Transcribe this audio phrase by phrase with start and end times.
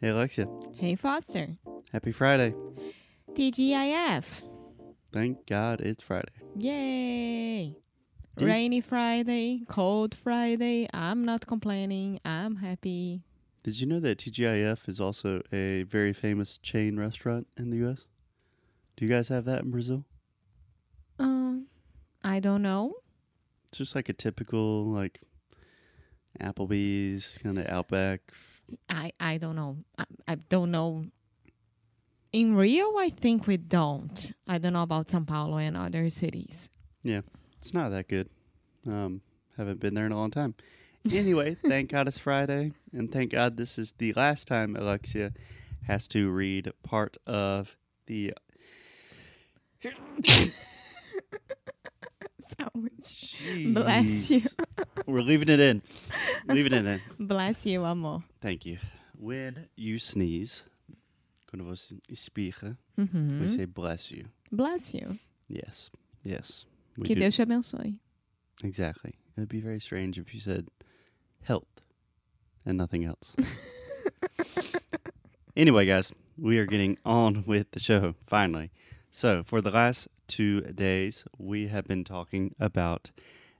[0.00, 0.46] Hey, Alexia.
[0.74, 1.56] Hey, Foster.
[1.92, 2.54] Happy Friday.
[3.32, 4.42] TGIF.
[5.12, 6.32] Thank God it's Friday.
[6.56, 7.76] Yay.
[8.36, 10.88] Do- Rainy Friday, cold Friday.
[10.92, 12.20] I'm not complaining.
[12.24, 13.22] I'm happy.
[13.64, 18.06] Did you know that TGIF is also a very famous chain restaurant in the U.S.?
[18.96, 20.04] Do you guys have that in Brazil?
[21.18, 21.66] Um,
[22.22, 22.94] I don't know.
[23.68, 25.20] It's just like a typical, like,
[26.40, 28.20] Applebee's, kind of Outback.
[28.88, 29.78] I I don't know.
[29.98, 31.06] I, I don't know.
[32.32, 34.32] In Rio, I think we don't.
[34.46, 36.70] I don't know about São Paulo and other cities.
[37.02, 37.22] Yeah,
[37.58, 38.28] it's not that good.
[38.86, 39.22] Um,
[39.56, 40.54] haven't been there in a long time.
[41.10, 45.32] Anyway, thank God it's Friday, and thank God this is the last time Alexia
[45.86, 48.34] has to read part of the.
[52.56, 54.40] Bless you.
[55.06, 55.82] We're leaving it in.
[56.48, 57.00] Leaving it in.
[57.26, 58.22] Bless you, amor.
[58.40, 58.78] Thank you.
[59.18, 60.62] When you sneeze,
[61.52, 63.40] você espirra, Mhm.
[63.40, 64.26] we say bless you.
[64.52, 65.18] Bless you.
[65.48, 65.90] Yes.
[66.24, 66.66] Yes.
[66.96, 67.98] We Que do- Deus te abençoe.
[68.62, 69.14] Exactly.
[69.36, 70.68] It would be very strange if you said
[71.42, 71.80] health
[72.66, 73.34] and nothing else.
[75.56, 78.70] anyway, guys, we are getting on with the show finally.
[79.10, 83.10] So, for the last two days, we have been talking about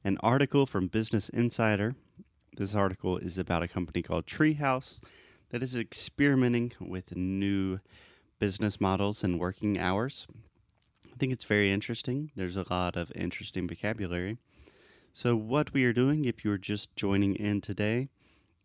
[0.05, 1.97] an article from Business Insider.
[2.57, 4.99] This article is about a company called Treehouse
[5.51, 7.81] that is experimenting with new
[8.39, 10.27] business models and working hours.
[11.07, 12.31] I think it's very interesting.
[12.37, 14.37] There's a lot of interesting vocabulary.
[15.13, 18.09] So, what we are doing, if you're just joining in today,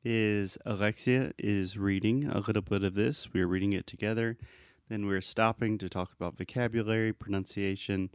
[0.03, 3.33] is Alexia is reading a little bit of this.
[3.33, 4.37] We're reading it together.
[4.89, 8.09] Then we're stopping to talk about vocabulary, pronunciation,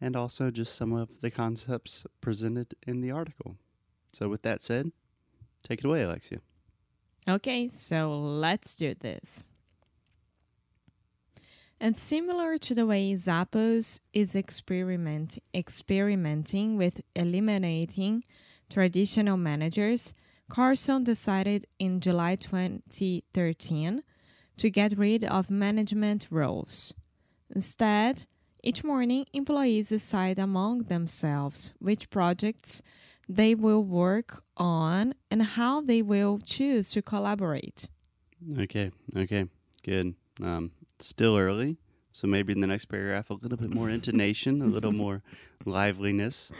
[0.00, 3.56] and also just some of the concepts presented in the article.
[4.12, 4.92] So, with that said,
[5.66, 6.38] take it away, Alexia.
[7.28, 9.44] Okay, so let's do this.
[11.80, 18.24] And similar to the way Zappos is experiment, experimenting with eliminating
[18.70, 20.14] traditional managers,
[20.48, 24.02] Carson decided in July 2013
[24.58, 26.94] to get rid of management roles.
[27.54, 28.26] Instead,
[28.62, 32.82] each morning, employees decide among themselves which projects
[33.28, 37.88] they will work on and how they will choose to collaborate.
[38.58, 39.46] Okay, okay,
[39.82, 40.14] good.
[40.42, 41.76] Um, still early,
[42.12, 45.22] so maybe in the next paragraph, a little bit more intonation, a little more
[45.64, 46.50] liveliness.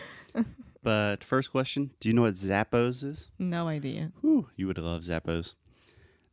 [0.82, 3.28] But first question Do you know what Zappos is?
[3.38, 4.12] No idea.
[4.20, 5.54] Whew, you would love Zappos.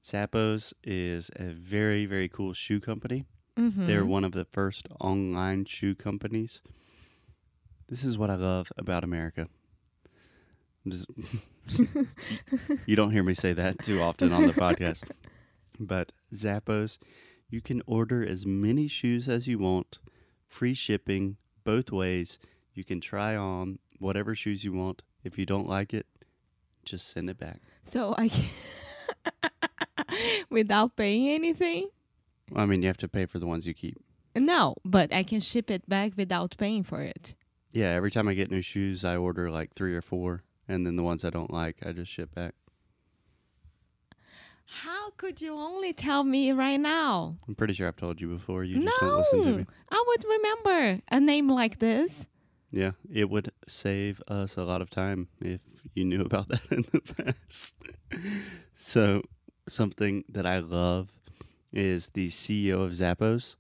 [0.04, 3.26] Zappos is a very, very cool shoe company.
[3.58, 3.86] Mm-hmm.
[3.86, 6.62] They're one of the first online shoe companies.
[7.88, 9.48] This is what I love about America.
[10.88, 11.08] Just-
[12.86, 15.04] you don't hear me say that too often on the podcast.
[15.80, 16.98] But Zappos,
[17.50, 20.00] you can order as many shoes as you want,
[20.48, 22.40] free shipping both ways.
[22.74, 25.02] You can try on whatever shoes you want.
[25.24, 26.08] If you don't like it,
[26.86, 27.60] just send it back.
[27.84, 28.46] So I can
[30.52, 31.90] without paying anything?
[32.56, 33.98] I mean, you have to pay for the ones you keep.
[34.36, 37.36] No, but I can ship it back without paying for it.
[37.72, 40.96] Yeah, every time I get new shoes, I order like three or four, and then
[40.98, 42.54] the ones I don't like, I just ship back.
[44.66, 47.38] How could you only tell me right now?
[47.48, 48.64] I'm pretty sure I've told you before.
[48.64, 49.66] You just don't listen to me.
[49.92, 52.26] I would remember a name like this.
[52.72, 55.60] Yeah, it would save us a lot of time if
[55.94, 57.74] you knew about that in the past.
[58.78, 59.24] so,
[59.72, 61.10] something that I love
[61.72, 63.56] is the CEO of Zappos.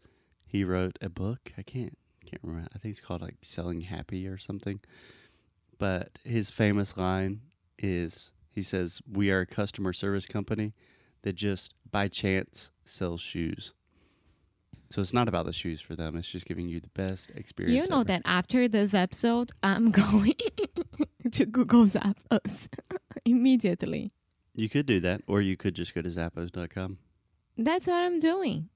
[0.45, 1.53] He wrote a book.
[1.57, 2.69] I can't can't remember.
[2.73, 4.79] I think it's called like Selling Happy or something.
[5.77, 7.41] But his famous line
[7.79, 10.73] is he says, "We are a customer service company
[11.23, 13.73] that just by chance sells shoes."
[14.89, 16.17] So it's not about the shoes for them.
[16.17, 17.77] It's just giving you the best experience.
[17.77, 18.07] You know ever.
[18.09, 20.35] that after this episode, I'm going
[21.31, 22.67] to Google Zappos
[23.25, 24.11] immediately.
[24.55, 26.97] You could do that, or you could just go to zappos.com.
[27.57, 28.69] That's what I'm doing.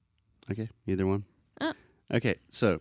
[0.50, 1.24] Okay, either one.
[1.60, 1.72] Uh.
[2.12, 2.80] Okay, so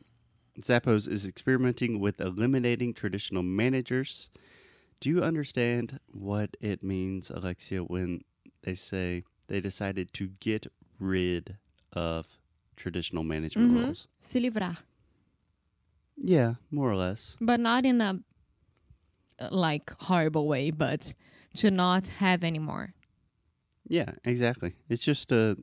[0.62, 4.30] Zappos is experimenting with eliminating traditional managers.
[5.02, 8.22] Do you understand what it means, Alexia, when
[8.64, 10.68] they say they decided to get
[11.00, 11.58] rid
[11.92, 12.28] of
[12.78, 13.84] traditional management Mhm.
[13.84, 14.08] roles?
[14.20, 14.78] Se livrar.
[16.18, 17.36] Yeah, more or less.
[17.42, 18.20] but not in a
[19.52, 21.14] like horrible way, but
[21.56, 22.94] to not have anymore.
[23.88, 24.76] Yeah, exactly.
[24.90, 25.58] It's just to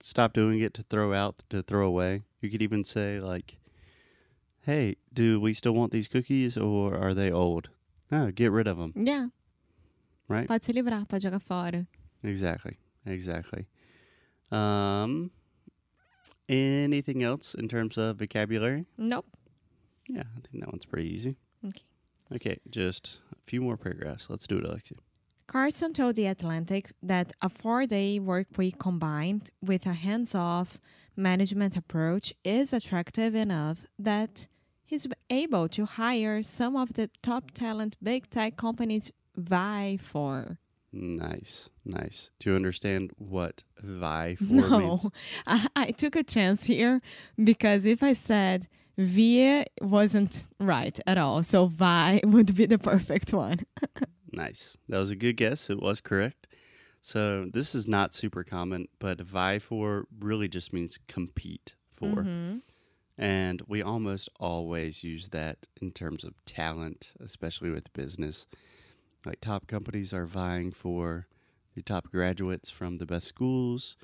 [0.00, 2.22] stop doing it, to throw out, to throw away.
[2.40, 3.56] You could even say, like,
[4.62, 7.70] hey, do we still want these cookies or are they old?
[8.10, 8.92] No, get rid of them.
[8.96, 9.28] Yeah.
[10.28, 10.48] Right?
[10.48, 11.86] Pode se livrar, pode jogar fora.
[12.22, 12.78] Exactly.
[13.06, 13.66] Exactly.
[14.50, 15.30] Um,
[16.48, 18.86] anything else in terms of vocabulary?
[18.96, 19.26] Nope.
[20.08, 21.36] Yeah, I think that one's pretty easy.
[21.66, 21.82] Okay.
[22.34, 24.26] Okay, just a few more paragraphs.
[24.28, 24.98] Let's do it, Alexia.
[25.48, 30.78] Carson told The Atlantic that a four day work week combined with a hands off
[31.16, 34.46] management approach is attractive enough that
[34.84, 40.58] he's able to hire some of the top talent big tech companies vie for.
[40.92, 42.30] Nice, nice.
[42.38, 45.06] Do you understand what vie for No, means?
[45.46, 47.00] I, I took a chance here
[47.42, 48.68] because if I said
[48.98, 53.60] vie wasn't right at all, so vie would be the perfect one.
[54.38, 54.76] Nice.
[54.88, 55.68] That was a good guess.
[55.68, 56.46] It was correct.
[57.02, 62.22] So this is not super common, but vie for really just means compete for.
[62.22, 62.62] Mhm.
[63.16, 68.46] And we almost always use that in terms of talent, especially with business.
[69.26, 71.26] Like top companies are vying for
[71.74, 73.96] the top graduates from the best schools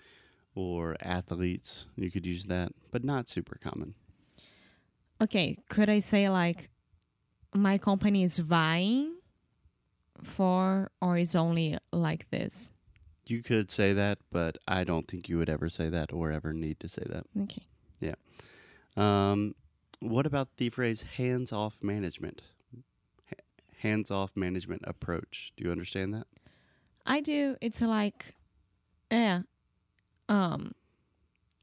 [0.56, 1.86] or athletes.
[1.94, 3.94] You could use that, but not super common.
[5.20, 6.70] Okay, could I say like
[7.54, 9.13] my company is vying
[10.22, 12.72] for or is only like this?
[13.26, 16.52] You could say that, but I don't think you would ever say that or ever
[16.52, 17.24] need to say that.
[17.44, 17.66] Okay.
[18.00, 18.14] Yeah.
[18.96, 19.54] Um,
[20.00, 22.42] what about the phrase hands off management?
[23.78, 25.52] Hands off management approach.
[25.56, 26.26] Do you understand that?
[27.06, 27.56] I do.
[27.60, 28.34] It's like
[29.10, 29.42] yeah.
[30.28, 30.72] Um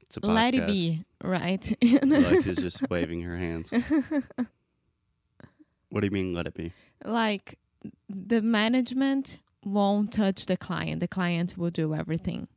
[0.02, 1.76] It's a let it be, right?
[2.02, 3.70] Alexia's just waving her hands.
[5.90, 6.72] What do you mean, let it be?
[7.04, 7.58] like
[8.08, 11.00] the management won't touch the client.
[11.00, 12.48] The client will do everything.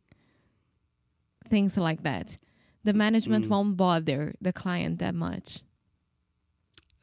[1.48, 2.38] Things like that.
[2.83, 3.50] The management Mm.
[3.50, 5.62] won't bother the client that much.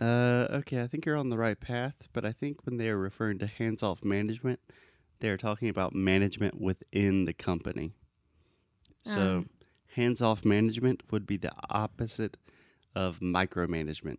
[0.01, 2.97] Uh, okay, I think you're on the right path, but I think when they are
[2.99, 4.59] referring to hands off management,
[5.21, 7.95] they are talking about management within the company.
[9.05, 9.65] So, Ah.
[9.95, 12.37] hands off management would be the opposite
[12.95, 14.19] of micromanagement.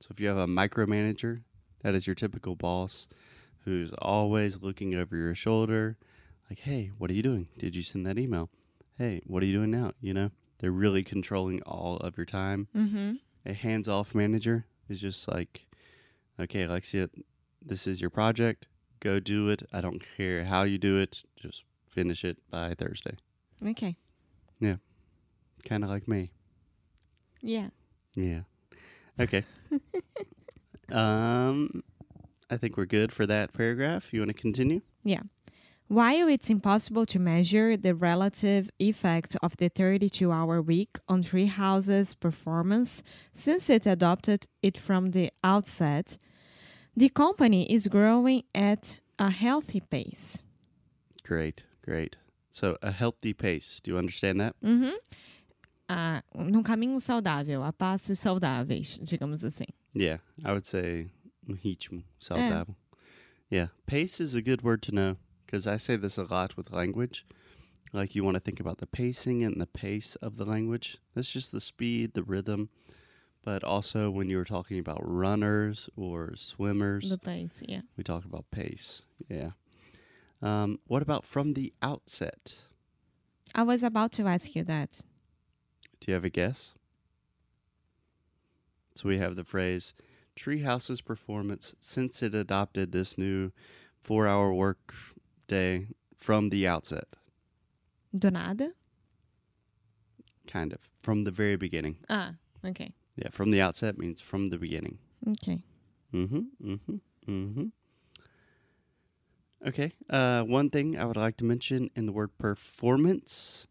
[0.00, 1.42] So, if you have a micromanager,
[1.86, 3.06] that is your typical boss
[3.64, 5.96] who's always looking over your shoulder,
[6.50, 7.46] like, hey, what are you doing?
[7.58, 8.50] Did you send that email?
[8.98, 9.92] Hey, what are you doing now?
[10.00, 13.12] You know, they're really controlling all of your time Mm-hmm.
[13.44, 15.66] a hands off manager is just like,
[16.40, 17.08] okay, Alexia,
[17.64, 18.66] this is your project.
[18.98, 19.62] Go do it.
[19.72, 21.22] I don't care how you do it.
[21.36, 23.14] Just finish it by Thursday.
[23.64, 23.96] Okay.
[24.58, 24.76] Yeah.
[25.64, 26.32] Kind of like me.
[27.42, 27.68] Yeah.
[28.16, 28.40] Yeah.
[29.20, 29.44] Okay.
[30.92, 31.82] um,
[32.50, 34.12] I think we're good for that paragraph.
[34.12, 34.82] You want to continue?
[35.04, 35.22] Yeah.
[35.88, 42.14] While it's impossible to measure the relative effect of the 32 hour week on Treehouse's
[42.14, 46.18] performance since it adopted it from the outset,
[46.96, 50.42] the company is growing at a healthy pace.
[51.22, 52.16] Great, great.
[52.50, 53.80] So a healthy pace.
[53.80, 54.56] Do you understand that?
[54.64, 54.94] Uhum.
[55.88, 59.68] Ah, num caminho saudável, a passos saudáveis, digamos assim.
[59.96, 61.08] Yeah, I would say
[61.48, 62.74] ritmo saudável.
[63.48, 66.70] Yeah, pace is a good word to know because I say this a lot with
[66.70, 67.24] language.
[67.94, 70.98] Like you want to think about the pacing and the pace of the language.
[71.14, 72.68] That's just the speed, the rhythm.
[73.42, 77.82] But also when you were talking about runners or swimmers, the pace, yeah.
[77.96, 79.02] we talk about pace.
[79.30, 79.52] Yeah.
[80.42, 82.56] Um, what about from the outset?
[83.54, 85.00] I was about to ask you that.
[86.00, 86.74] Do you have a guess?
[88.96, 89.94] So we have the phrase
[90.36, 93.52] Treehouse's performance since it adopted this new
[94.02, 94.94] four hour work
[95.48, 97.16] day from the outset.
[98.14, 98.72] Do nada?
[100.46, 100.80] Kind of.
[101.02, 101.98] From the very beginning.
[102.08, 102.34] Ah,
[102.64, 102.92] okay.
[103.16, 104.98] Yeah, from the outset means from the beginning.
[105.28, 105.60] Okay.
[106.12, 106.40] Mm-hmm.
[106.64, 106.96] Mm-hmm.
[107.28, 107.66] Mm-hmm.
[109.66, 109.92] Okay.
[110.08, 113.66] Uh, one thing I would like to mention in the word performance,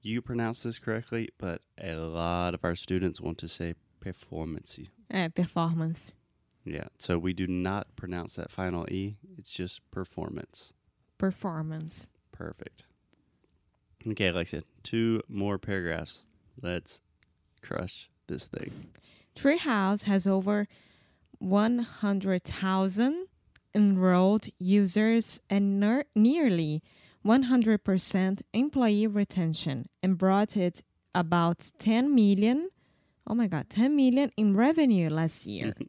[0.00, 3.74] you pronounce this correctly, but a lot of our students want to say
[4.12, 4.78] performance.
[5.10, 6.14] É, performance.
[6.64, 9.16] Yeah, so we do not pronounce that final E.
[9.38, 10.72] It's just performance.
[11.18, 12.08] Performance.
[12.32, 12.84] Perfect.
[14.06, 16.24] Okay, Alexia, two more paragraphs.
[16.60, 17.00] Let's
[17.62, 18.88] crush this thing.
[19.36, 20.66] Treehouse has over
[21.38, 23.26] 100,000
[23.74, 26.82] enrolled users and ner- nearly
[27.24, 30.82] 100% employee retention and brought it
[31.14, 32.70] about 10 million,
[33.26, 35.74] oh my god, 10 million in revenue last year.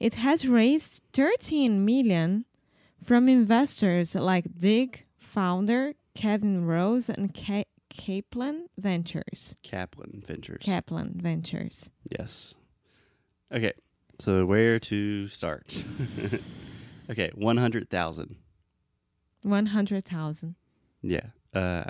[0.00, 2.44] It has raised 13 million
[3.04, 9.56] from investors like Digg founder Kevin Rose and Ka- Kaplan Ventures.
[9.62, 10.62] Kaplan Ventures.
[10.64, 11.90] Kaplan Ventures.
[12.10, 12.54] yes.
[13.54, 13.74] Okay,
[14.18, 15.84] so where to start?
[17.10, 18.36] okay, 100,000.
[19.42, 20.54] 100,000.
[21.02, 21.20] Yeah.
[21.54, 21.84] Uh,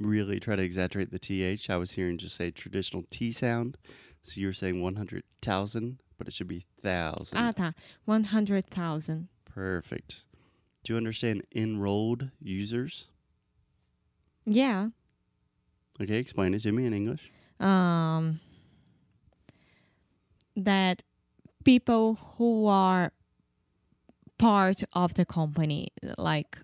[0.00, 1.68] really try to exaggerate the th.
[1.70, 3.78] I was hearing just say traditional T sound.
[4.22, 7.38] So you're saying 100,000, but it should be thousand.
[7.38, 7.74] あた、
[8.06, 9.28] 100,000.
[9.44, 10.24] Perfect.
[10.84, 13.08] Do you understand enrolled users?
[14.46, 14.88] Yeah.
[16.00, 17.30] Okay, explain it to me in English.
[17.60, 18.40] Um,
[20.56, 21.02] that
[21.64, 23.12] people who are
[24.38, 26.58] part of the company, like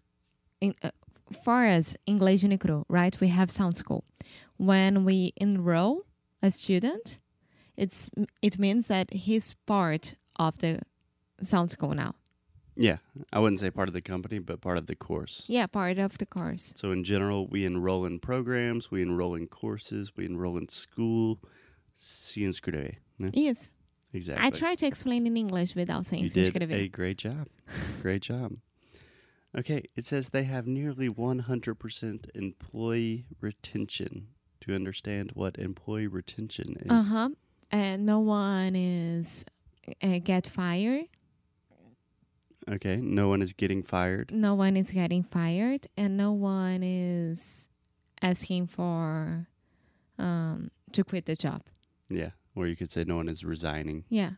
[0.61, 0.91] in, uh,
[1.33, 3.19] far as English no Cru, right?
[3.21, 4.05] We have Sound School.
[4.57, 6.05] When we enroll
[6.43, 7.19] a student,
[7.77, 8.11] it's
[8.43, 10.81] it means that he's part of the
[11.41, 12.15] Sound School now.
[12.77, 12.99] Yeah,
[13.33, 15.45] I wouldn't say part of the company, but part of the course.
[15.47, 16.75] Yeah, part of the course.
[16.77, 21.39] So in general, we enroll in programs, we enroll in courses, we enroll in school.
[23.21, 23.31] Né?
[23.33, 23.71] Yes.
[24.13, 24.47] Exactly.
[24.47, 27.49] I try to explain in English without saying You did a great job.
[28.03, 28.57] great job.
[29.57, 34.29] Okay, it says they have nearly 100% employee retention.
[34.61, 36.91] Do you understand what employee retention is?
[36.91, 37.29] Uh huh.
[37.71, 39.45] And no one is
[40.03, 41.07] uh, get fired.
[42.69, 44.33] Okay, no one is getting fired.
[44.33, 47.69] No one is getting fired, and no one is
[48.23, 49.49] asking for
[50.19, 51.63] um to quit the job.
[52.09, 54.05] Yeah, or you could say no one is resigning.
[54.09, 54.33] Yeah.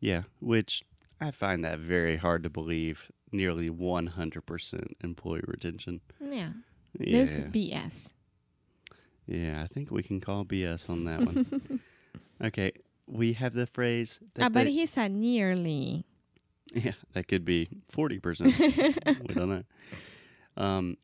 [0.00, 0.82] Yeah, which
[1.20, 3.10] I find that very hard to believe.
[3.32, 6.00] Nearly 100% employee retention.
[6.20, 6.50] Yeah.
[6.98, 7.24] Yeah.
[7.24, 8.12] This BS.
[9.26, 11.80] Yeah, I think we can call BS on that one.
[12.44, 12.72] okay,
[13.06, 14.18] we have the phrase.
[14.34, 16.04] That Ah, but he said nearly.
[16.74, 18.58] yeah, that could be forty percent.
[18.58, 19.62] we don't know.
[20.56, 20.96] Um,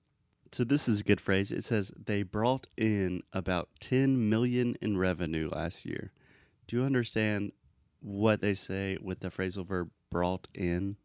[0.50, 1.52] so this is a good phrase.
[1.52, 6.10] It says they brought in about ten million in revenue last year.
[6.66, 7.52] Do you understand
[8.00, 10.96] what they say with the phrasal verb "brought in"?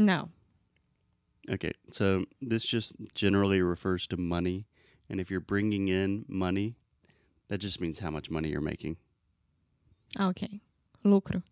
[0.00, 0.30] No.
[1.50, 4.66] Okay, so this just generally refers to money,
[5.10, 6.76] and if you're bringing in money,
[7.48, 8.96] that just means how much money you're making.
[10.18, 10.60] Okay.
[11.04, 11.42] Lucro.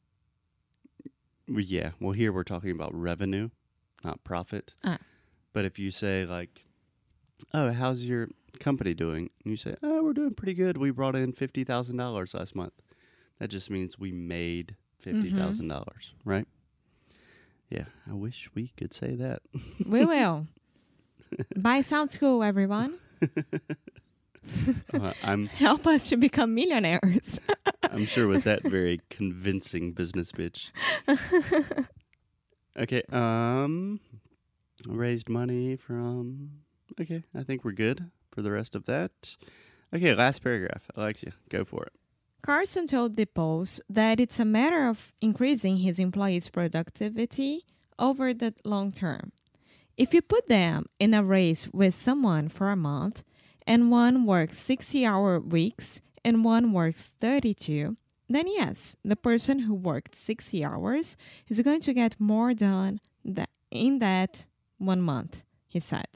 [1.46, 1.90] Yeah.
[2.00, 3.50] Well, here we're talking about revenue,
[4.02, 4.72] not profit.
[4.82, 4.98] Ah.
[5.52, 6.64] But if you say like,
[7.52, 8.28] "Oh, how's your
[8.60, 10.78] company doing?" and you say, "Oh, we're doing pretty good.
[10.78, 12.80] We brought in fifty thousand dollars last month,"
[13.38, 15.30] that just means we made fifty
[15.68, 16.46] dollars, right?
[17.70, 17.84] Yeah.
[18.10, 19.42] I wish we could say that.
[19.84, 20.46] We will.
[21.56, 22.98] Buy Sound School, everyone.
[24.94, 27.38] Uh, I'm Help us to become millionaires.
[27.82, 30.72] I'm sure with that very convincing business pitch.
[32.78, 34.00] Okay, um
[34.86, 36.50] raised money from
[37.00, 39.36] Okay, I think we're good for the rest of that.
[39.94, 40.84] Okay, last paragraph.
[40.96, 41.92] Alexia, go for it.
[42.42, 47.64] Carson told the Post that it's a matter of increasing his employees' productivity
[47.98, 49.32] over the long term.
[49.96, 53.24] If you put them in a race with someone for a month,
[53.66, 57.96] and one works 60 hour weeks and one works 32,
[58.28, 61.16] then yes, the person who worked 60 hours
[61.48, 63.00] is going to get more done
[63.70, 64.46] in that
[64.78, 66.06] one month, he said.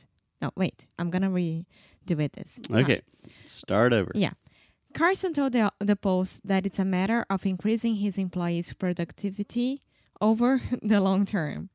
[0.40, 2.58] No, wait, I'm going to redo it this.
[2.66, 2.82] Sorry.
[2.82, 3.02] Okay,
[3.46, 4.12] start over.
[4.14, 4.32] Yeah.
[4.92, 9.82] Carson told the, the Post that it's a matter of increasing his employees' productivity
[10.20, 11.70] over the long term.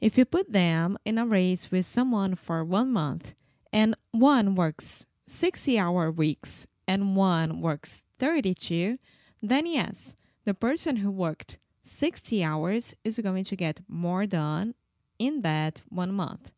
[0.00, 3.34] If you put them in a race with someone for one month
[3.72, 8.98] and one works 60 hour weeks and one works 32,
[9.42, 14.74] then yes, the person who worked 60 hours is going to get more done
[15.18, 16.52] in that one month,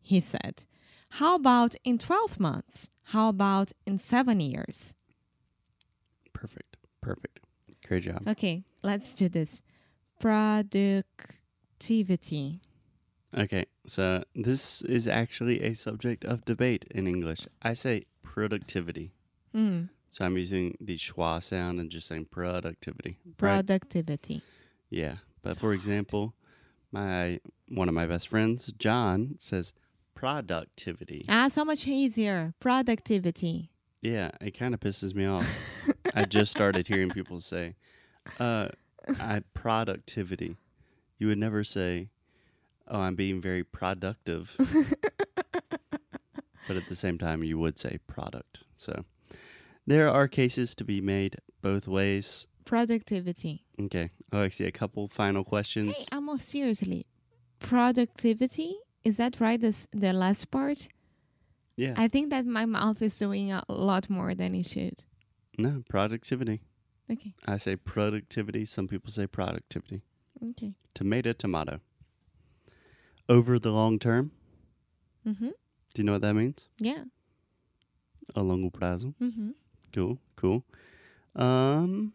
[0.00, 0.64] he said.
[1.10, 2.90] How about in 12 months?
[3.08, 4.94] How about in seven years?
[6.34, 6.76] Perfect.
[7.00, 7.40] Perfect.
[7.86, 8.28] Great job.
[8.28, 9.62] Okay, let's do this.
[10.20, 12.60] Productivity.
[13.36, 17.46] Okay, so this is actually a subject of debate in English.
[17.62, 19.12] I say productivity.
[19.54, 23.18] Mm, So I'm using the schwa sound and just saying productivity.
[23.26, 23.36] right?
[23.38, 24.42] productivity.
[24.90, 25.16] Yeah.
[25.42, 26.34] But So for example,
[26.92, 29.72] my one of my best friends, John, says
[30.14, 31.24] productivity.
[31.28, 32.54] Ah, so much easier.
[32.60, 33.70] Productivity.
[34.04, 35.46] Yeah, it kind of pisses me off.
[36.14, 37.74] I just started hearing people say,
[38.38, 38.68] uh,
[39.18, 40.58] I productivity.
[41.18, 42.10] You would never say,
[42.86, 44.54] Oh, I'm being very productive.
[46.68, 48.58] but at the same time you would say product.
[48.76, 49.04] So
[49.86, 52.46] there are cases to be made both ways.
[52.66, 53.64] Productivity.
[53.80, 54.10] Okay.
[54.30, 55.96] Alexia, a couple final questions.
[55.96, 57.06] Hey, Amo, seriously.
[57.58, 58.76] Productivity?
[59.02, 59.60] Is that right?
[59.60, 60.88] This the last part?
[61.76, 61.94] Yeah.
[61.96, 65.04] I think that my mouth is doing a lot more than it should.
[65.58, 66.60] no, productivity.
[67.10, 67.34] Okay.
[67.46, 68.64] I say productivity.
[68.64, 70.02] Some people say productivity.
[70.50, 70.72] Okay.
[70.94, 71.80] Tomato, tomato.
[73.28, 74.30] Over the long term.
[75.26, 75.48] Mm-hmm.
[75.48, 76.66] Do you know what that means?
[76.78, 77.04] Yeah.
[78.34, 79.14] A longo prazo.
[79.20, 79.52] Uhum.
[79.92, 80.64] Cool, cool.
[81.36, 82.12] Um,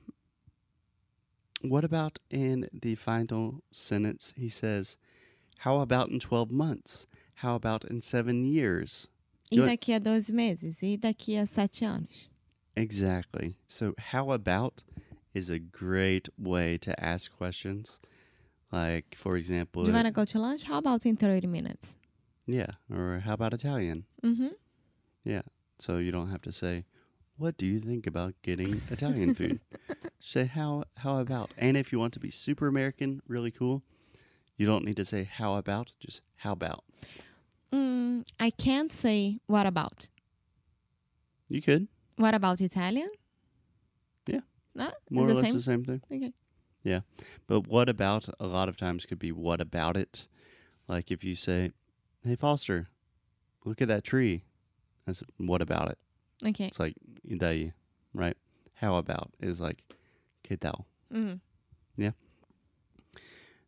[1.61, 4.33] what about in the final sentence?
[4.35, 4.97] He says,
[5.59, 7.05] "How about in twelve months?
[7.35, 9.07] How about in seven years?"
[9.51, 10.83] E daqui a dois meses?
[10.83, 12.29] E daqui a sete anos?
[12.75, 13.55] Exactly.
[13.67, 14.81] So, how about
[15.33, 17.99] is a great way to ask questions.
[18.71, 20.63] Like, for example, Do you want to go to lunch?
[20.65, 21.97] How about in 30 minutes?
[22.45, 24.05] yeah, or how about Italian?
[24.23, 24.47] Mm hmm.
[25.23, 25.43] Yeah.
[25.77, 26.85] So you don't have to say,
[27.37, 29.59] "What do you think about getting Italian food?"
[30.19, 31.51] say how how about.
[31.57, 33.83] And if you want to be super American, really cool,
[34.57, 36.83] you don't need to say how about, just how about.
[37.71, 40.07] Mm, I can't say what about.
[41.47, 43.09] You could What about Italian?
[44.27, 44.41] Yeah.
[44.75, 44.91] No?
[45.09, 45.53] more or less same?
[45.55, 46.01] the same thing.
[46.11, 46.33] Okay.
[46.83, 47.01] Yeah.
[47.47, 50.27] But what about a lot of times could be what about it?
[50.87, 51.71] Like if you say,
[52.23, 52.89] "Hey Foster,
[53.65, 54.43] look at that tree."
[55.05, 55.97] That's what about it?
[56.45, 56.67] Okay.
[56.67, 56.95] It's like
[57.25, 57.73] daí,
[58.13, 58.37] right?
[58.75, 59.83] How about is like
[60.43, 60.85] que tal?
[61.11, 61.39] Mhm.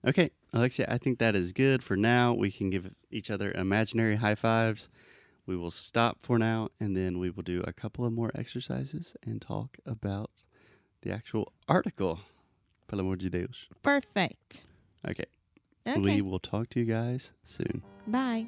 [0.05, 2.33] Okay, Alexia, I think that is good for now.
[2.33, 4.89] We can give each other imaginary high fives.
[5.45, 9.15] We will stop for now and then we will do a couple of more exercises
[9.23, 10.31] and talk about
[11.01, 12.19] the actual article.
[12.87, 13.67] Pelo amor de Deus.
[13.83, 14.63] Perfect.
[15.07, 15.25] Okay,
[15.87, 15.99] Okay.
[15.99, 17.81] we will talk to you guys soon.
[18.07, 18.47] Bye.